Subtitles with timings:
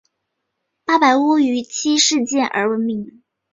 [0.83, 3.21] 八百屋于七事件而闻名。